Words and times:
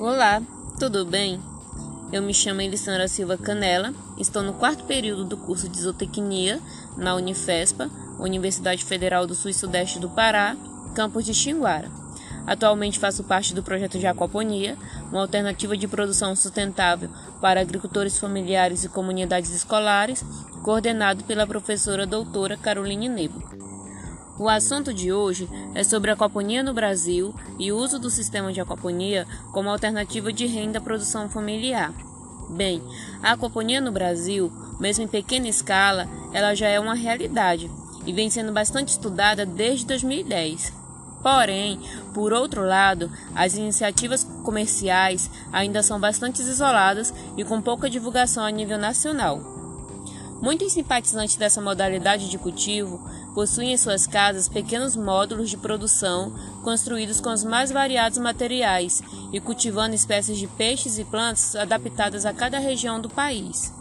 Olá, 0.00 0.40
tudo 0.78 1.04
bem? 1.04 1.38
Eu 2.10 2.22
me 2.22 2.32
chamo 2.32 2.62
Elisandra 2.62 3.06
Silva 3.06 3.36
Canela, 3.36 3.92
estou 4.16 4.42
no 4.42 4.54
quarto 4.54 4.84
período 4.84 5.26
do 5.26 5.36
curso 5.36 5.68
de 5.68 5.78
Zootecnia 5.78 6.58
na 6.96 7.14
Unifespa, 7.14 7.90
Universidade 8.18 8.82
Federal 8.82 9.26
do 9.26 9.34
Sul 9.34 9.50
e 9.50 9.54
Sudeste 9.54 9.98
do 9.98 10.08
Pará, 10.08 10.56
campus 10.94 11.26
de 11.26 11.34
Xinguara. 11.34 11.90
Atualmente 12.46 12.98
faço 12.98 13.24
parte 13.24 13.54
do 13.54 13.62
projeto 13.62 13.98
de 13.98 14.06
aquaponia, 14.06 14.74
uma 15.12 15.20
alternativa 15.20 15.76
de 15.76 15.86
produção 15.86 16.34
sustentável 16.34 17.10
para 17.38 17.60
agricultores 17.60 18.18
familiares 18.18 18.84
e 18.84 18.88
comunidades 18.88 19.50
escolares, 19.50 20.24
coordenado 20.62 21.24
pela 21.24 21.46
professora 21.46 22.06
doutora 22.06 22.56
Caroline 22.56 23.10
Nebo. 23.10 23.69
O 24.40 24.48
assunto 24.48 24.94
de 24.94 25.12
hoje 25.12 25.46
é 25.74 25.84
sobre 25.84 26.10
a 26.10 26.14
aquaponia 26.14 26.62
no 26.62 26.72
Brasil 26.72 27.34
e 27.58 27.70
o 27.70 27.76
uso 27.76 27.98
do 27.98 28.08
sistema 28.08 28.50
de 28.50 28.58
aquaponia 28.58 29.26
como 29.52 29.68
alternativa 29.68 30.32
de 30.32 30.46
renda 30.46 30.78
à 30.78 30.80
produção 30.80 31.28
familiar. 31.28 31.92
Bem, 32.48 32.82
a 33.22 33.32
aquaponia 33.32 33.82
no 33.82 33.92
Brasil, 33.92 34.50
mesmo 34.80 35.04
em 35.04 35.08
pequena 35.08 35.46
escala, 35.46 36.08
ela 36.32 36.54
já 36.54 36.68
é 36.68 36.80
uma 36.80 36.94
realidade 36.94 37.70
e 38.06 38.14
vem 38.14 38.30
sendo 38.30 38.50
bastante 38.50 38.88
estudada 38.88 39.44
desde 39.44 39.84
2010. 39.84 40.72
Porém, 41.22 41.78
por 42.14 42.32
outro 42.32 42.64
lado, 42.64 43.12
as 43.34 43.56
iniciativas 43.56 44.24
comerciais 44.42 45.30
ainda 45.52 45.82
são 45.82 46.00
bastante 46.00 46.40
isoladas 46.40 47.12
e 47.36 47.44
com 47.44 47.60
pouca 47.60 47.90
divulgação 47.90 48.42
a 48.42 48.50
nível 48.50 48.78
nacional. 48.78 49.60
Muitos 50.40 50.72
simpatizantes 50.72 51.36
dessa 51.36 51.60
modalidade 51.60 52.30
de 52.30 52.38
cultivo 52.38 52.98
possuem 53.34 53.72
em 53.72 53.76
suas 53.76 54.06
casas 54.06 54.48
pequenos 54.48 54.96
módulos 54.96 55.50
de 55.50 55.56
produção 55.56 56.32
construídos 56.62 57.20
com 57.20 57.30
os 57.30 57.44
mais 57.44 57.70
variados 57.70 58.18
materiais 58.18 59.02
e 59.32 59.40
cultivando 59.40 59.94
espécies 59.94 60.38
de 60.38 60.46
peixes 60.46 60.98
e 60.98 61.04
plantas 61.04 61.54
adaptadas 61.56 62.26
a 62.26 62.32
cada 62.32 62.58
região 62.58 63.00
do 63.00 63.08
país. 63.08 63.72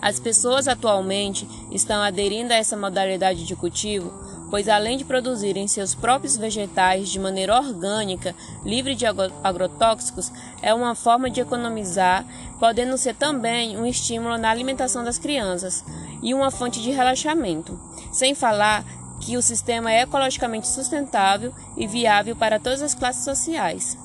As 0.00 0.20
pessoas 0.20 0.68
atualmente 0.68 1.48
estão 1.72 2.02
aderindo 2.02 2.52
a 2.52 2.56
essa 2.56 2.76
modalidade 2.76 3.46
de 3.46 3.56
cultivo, 3.56 4.12
pois 4.50 4.68
além 4.68 4.98
de 4.98 5.04
produzirem 5.04 5.66
seus 5.66 5.94
próprios 5.94 6.36
vegetais 6.36 7.08
de 7.08 7.18
maneira 7.18 7.56
orgânica, 7.56 8.34
livre 8.64 8.94
de 8.94 9.06
agrotóxicos, 9.06 10.30
é 10.62 10.72
uma 10.74 10.94
forma 10.94 11.30
de 11.30 11.40
economizar, 11.40 12.24
podendo 12.60 12.96
ser 12.98 13.14
também 13.14 13.76
um 13.78 13.86
estímulo 13.86 14.36
na 14.36 14.50
alimentação 14.50 15.02
das 15.02 15.18
crianças 15.18 15.82
e 16.22 16.34
uma 16.34 16.50
fonte 16.50 16.82
de 16.82 16.90
relaxamento. 16.90 17.80
Sem 18.14 18.32
falar 18.32 18.84
que 19.20 19.36
o 19.36 19.42
sistema 19.42 19.92
é 19.92 20.02
ecologicamente 20.02 20.68
sustentável 20.68 21.52
e 21.76 21.84
viável 21.84 22.36
para 22.36 22.60
todas 22.60 22.80
as 22.80 22.94
classes 22.94 23.24
sociais. 23.24 23.98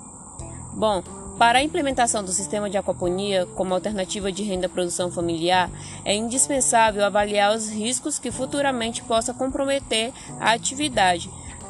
Bom, 0.74 1.04
para 1.38 1.60
a 1.60 1.64
implementação 1.64 2.24
do 2.24 2.32
sistema 2.32 2.72
de 2.72 2.78
aquaponia 2.78 3.46
como 3.54 3.76
alternativa 3.76 4.32
de 4.32 4.42
renda 4.42 4.66
à 4.66 4.70
produção 4.70 5.12
familiar, 5.12 5.70
é 6.04 6.16
indispensável 6.16 7.06
avaliar 7.06 7.56
os 7.56 7.70
riscos 7.70 8.18
que 8.18 8.32
futuramente 8.32 9.04
possa 9.04 9.32
comprometer 9.32 10.12
a 10.40 10.54
atividade. 10.54 11.30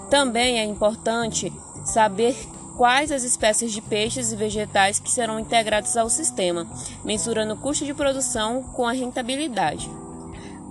Também 0.10 0.60
é 0.60 0.64
importante 0.64 1.52
saber 1.84 2.38
quais 2.78 3.12
as 3.12 3.24
espécies 3.24 3.74
de 3.74 3.82
peixes 3.82 4.32
e 4.32 4.38
vegetais 4.38 4.98
que 4.98 5.12
serão 5.12 5.38
integrados 5.38 5.98
ao 5.98 6.10
sistema, 6.10 6.66
mensurando 7.04 7.54
o 7.54 7.58
custo 7.58 7.84
de 7.84 7.94
produção 7.94 8.64
com 8.64 8.88
a 8.88 8.94
rentabilidade. 8.94 9.92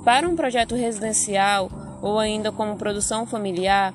Para 0.08 0.26
um 0.26 0.34
projeto 0.34 0.74
residencial 0.74 1.70
ou 2.00 2.18
ainda 2.18 2.50
como 2.50 2.78
produção 2.78 3.26
familiar, 3.26 3.92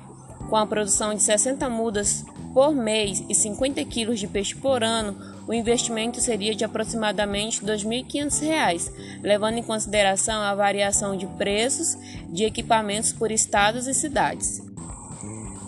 com 0.48 0.54
a 0.54 0.64
produção 0.64 1.12
de 1.12 1.20
60 1.20 1.68
mudas 1.68 2.24
por 2.54 2.72
mês 2.72 3.24
e 3.28 3.34
50 3.34 3.84
quilos 3.86 4.20
de 4.20 4.28
peixe 4.28 4.54
por 4.54 4.84
ano, 4.84 5.16
o 5.48 5.52
investimento 5.52 6.20
seria 6.20 6.54
de 6.54 6.64
aproximadamente 6.64 7.64
R$ 7.64 7.72
2.500, 7.72 8.92
levando 9.24 9.58
em 9.58 9.64
consideração 9.64 10.40
a 10.40 10.54
variação 10.54 11.16
de 11.16 11.26
preços 11.26 11.98
de 12.28 12.44
equipamentos 12.44 13.12
por 13.12 13.32
estados 13.32 13.88
e 13.88 13.92
cidades. 13.92 14.62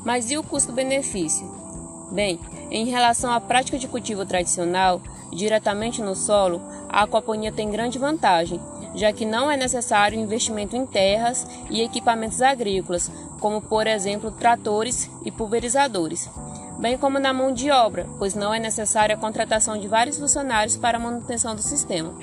Mas 0.05 0.31
e 0.31 0.39
o 0.39 0.45
custo-benefício? 0.45 1.45
Bem, 2.13 2.39
em 2.71 2.87
relação 2.87 3.33
à 3.33 3.41
prática 3.41 3.81
de 3.81 3.89
cultivo 3.89 4.25
tradicional, 4.25 5.03
diretamente 5.33 6.01
no 6.01 6.15
solo, 6.15 6.63
a 6.89 7.03
aquaponia 7.03 7.51
tem 7.51 7.69
grande 7.69 7.99
vantagem, 7.99 8.61
já 8.97 9.13
que 9.13 9.25
não 9.25 9.49
é 9.49 9.57
necessário 9.57 10.19
investimento 10.19 10.75
em 10.75 10.85
terras 10.85 11.47
e 11.71 11.83
equipamentos 11.83 12.43
agrícolas, 12.43 13.09
como 13.39 13.63
por 13.63 13.87
exemplo 13.87 14.33
tratores 14.33 15.09
e 15.25 15.31
pulverizadores 15.31 16.29
bem 16.79 16.99
como 16.99 17.19
na 17.19 17.33
mão 17.33 17.53
de 17.53 17.71
obra, 17.71 18.07
pois 18.19 18.35
não 18.35 18.53
é 18.53 18.59
necessária 18.59 19.15
a 19.15 19.19
contratação 19.19 19.79
de 19.79 19.89
vários 19.89 20.19
funcionários 20.19 20.77
para 20.77 20.99
a 20.99 21.01
manutenção 21.01 21.55
do 21.55 21.63
sistema. 21.63 22.15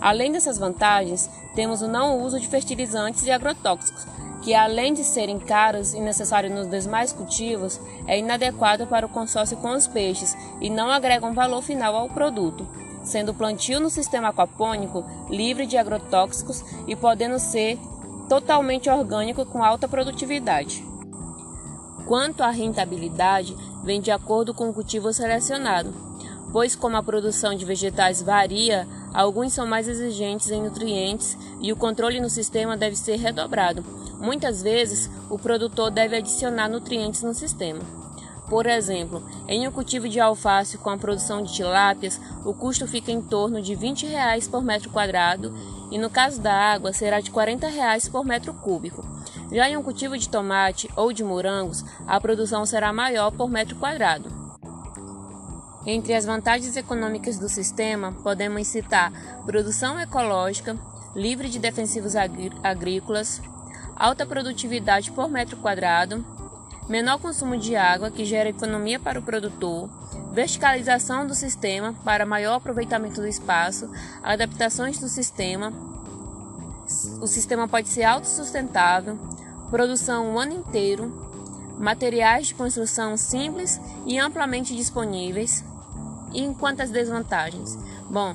Além 0.00 0.32
dessas 0.32 0.58
vantagens, 0.58 1.30
temos 1.54 1.82
o 1.82 1.88
não 1.88 2.20
uso 2.20 2.40
de 2.40 2.48
fertilizantes 2.48 3.24
e 3.24 3.30
agrotóxicos, 3.30 4.06
que 4.42 4.54
além 4.54 4.92
de 4.92 5.04
serem 5.04 5.38
caros 5.38 5.94
e 5.94 6.00
necessários 6.00 6.52
nos 6.52 6.68
demais 6.68 7.12
cultivos, 7.12 7.80
é 8.06 8.18
inadequado 8.18 8.86
para 8.88 9.06
o 9.06 9.08
consórcio 9.08 9.56
com 9.58 9.70
os 9.70 9.86
peixes 9.86 10.36
e 10.60 10.68
não 10.68 10.90
agregam 10.90 11.32
valor 11.32 11.62
final 11.62 11.94
ao 11.94 12.08
produto, 12.08 12.66
sendo 13.02 13.30
o 13.30 13.34
plantio 13.34 13.80
no 13.80 13.90
sistema 13.90 14.28
aquapônico 14.28 15.04
livre 15.28 15.66
de 15.66 15.76
agrotóxicos 15.76 16.64
e 16.86 16.94
podendo 16.94 17.38
ser 17.38 17.78
totalmente 18.28 18.88
orgânico 18.88 19.44
com 19.44 19.62
alta 19.62 19.88
produtividade. 19.88 20.84
Quanto 22.06 22.42
à 22.42 22.50
rentabilidade, 22.50 23.56
vem 23.84 24.00
de 24.00 24.10
acordo 24.10 24.52
com 24.54 24.68
o 24.68 24.74
cultivo 24.74 25.12
selecionado, 25.12 25.94
pois, 26.52 26.76
como 26.76 26.96
a 26.96 27.02
produção 27.02 27.54
de 27.54 27.64
vegetais 27.64 28.22
varia, 28.22 28.86
alguns 29.14 29.52
são 29.52 29.66
mais 29.66 29.88
exigentes 29.88 30.50
em 30.50 30.62
nutrientes 30.62 31.36
e 31.60 31.72
o 31.72 31.76
controle 31.76 32.20
no 32.20 32.28
sistema 32.28 32.76
deve 32.76 32.96
ser 32.96 33.16
redobrado. 33.16 33.84
Muitas 34.20 34.62
vezes, 34.62 35.10
o 35.28 35.38
produtor 35.38 35.90
deve 35.90 36.16
adicionar 36.16 36.68
nutrientes 36.68 37.22
no 37.22 37.34
sistema. 37.34 37.80
Por 38.52 38.66
exemplo, 38.66 39.24
em 39.48 39.66
um 39.66 39.72
cultivo 39.72 40.06
de 40.06 40.20
alface 40.20 40.76
com 40.76 40.90
a 40.90 40.98
produção 40.98 41.42
de 41.42 41.54
tilápias, 41.54 42.20
o 42.44 42.52
custo 42.52 42.86
fica 42.86 43.10
em 43.10 43.22
torno 43.22 43.62
de 43.62 43.74
20 43.74 44.04
reais 44.04 44.46
por 44.46 44.62
metro 44.62 44.90
quadrado 44.90 45.54
e 45.90 45.96
no 45.96 46.10
caso 46.10 46.38
da 46.38 46.52
água 46.52 46.92
será 46.92 47.18
de 47.18 47.30
40 47.30 47.66
reais 47.68 48.10
por 48.10 48.26
metro 48.26 48.52
cúbico. 48.52 49.02
Já 49.50 49.70
em 49.70 49.76
um 49.78 49.82
cultivo 49.82 50.18
de 50.18 50.28
tomate 50.28 50.86
ou 50.94 51.14
de 51.14 51.24
morangos, 51.24 51.82
a 52.06 52.20
produção 52.20 52.66
será 52.66 52.92
maior 52.92 53.30
por 53.30 53.48
metro 53.48 53.76
quadrado. 53.76 54.30
Entre 55.86 56.12
as 56.12 56.26
vantagens 56.26 56.76
econômicas 56.76 57.38
do 57.38 57.48
sistema, 57.48 58.12
podemos 58.22 58.68
citar 58.68 59.40
produção 59.46 59.98
ecológica, 59.98 60.76
livre 61.16 61.48
de 61.48 61.58
defensivos 61.58 62.12
agrícolas, 62.62 63.40
alta 63.96 64.26
produtividade 64.26 65.10
por 65.10 65.30
metro 65.30 65.56
quadrado, 65.56 66.41
menor 66.88 67.18
consumo 67.18 67.56
de 67.56 67.76
água, 67.76 68.10
que 68.10 68.24
gera 68.24 68.48
economia 68.48 68.98
para 68.98 69.18
o 69.18 69.22
produtor, 69.22 69.88
verticalização 70.32 71.26
do 71.26 71.34
sistema 71.34 71.94
para 72.04 72.26
maior 72.26 72.54
aproveitamento 72.54 73.20
do 73.20 73.26
espaço, 73.26 73.90
adaptações 74.22 74.98
do 74.98 75.08
sistema. 75.08 75.72
O 77.20 77.26
sistema 77.26 77.68
pode 77.68 77.88
ser 77.88 78.04
autossustentável, 78.04 79.18
produção 79.70 80.34
o 80.34 80.38
ano 80.38 80.54
inteiro, 80.54 81.32
materiais 81.78 82.48
de 82.48 82.54
construção 82.54 83.16
simples 83.16 83.80
e 84.06 84.18
amplamente 84.18 84.76
disponíveis. 84.76 85.64
E 86.34 86.52
quantas 86.54 86.90
desvantagens? 86.90 87.76
Bom, 88.10 88.34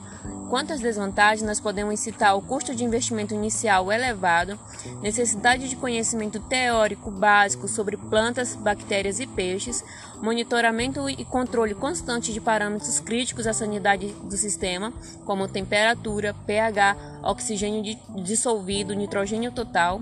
quantas 0.49 0.79
desvantagens 0.79 1.41
nós 1.47 1.59
podemos 1.59 1.99
citar 1.99 2.35
o 2.35 2.41
custo 2.41 2.73
de 2.73 2.83
investimento 2.83 3.33
inicial 3.33 3.91
elevado, 3.91 4.57
necessidade 5.01 5.67
de 5.69 5.75
conhecimento 5.75 6.39
teórico 6.39 7.11
básico 7.11 7.67
sobre 7.67 7.97
plantas, 7.97 8.55
bactérias 8.55 9.19
e 9.19 9.27
peixes, 9.27 9.83
monitoramento 10.21 11.09
e 11.09 11.23
controle 11.25 11.75
constante 11.75 12.31
de 12.31 12.41
parâmetros 12.41 12.99
críticos 12.99 13.47
à 13.47 13.53
sanidade 13.53 14.07
do 14.23 14.38
sistema, 14.38 14.93
como 15.25 15.47
temperatura, 15.47 16.33
pH, 16.45 17.21
oxigênio 17.23 17.97
dissolvido, 18.23 18.93
nitrogênio 18.93 19.51
total, 19.51 20.01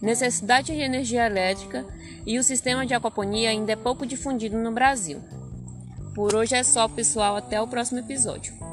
necessidade 0.00 0.72
de 0.74 0.80
energia 0.80 1.26
elétrica 1.26 1.84
e 2.26 2.38
o 2.38 2.42
sistema 2.42 2.86
de 2.86 2.94
aquaponia 2.94 3.50
ainda 3.50 3.72
é 3.72 3.76
pouco 3.76 4.06
difundido 4.06 4.56
no 4.56 4.72
Brasil. 4.72 5.20
Por 6.14 6.34
hoje 6.34 6.54
é 6.54 6.62
só, 6.62 6.88
pessoal. 6.88 7.36
Até 7.36 7.60
o 7.60 7.66
próximo 7.66 8.00
episódio. 8.00 8.71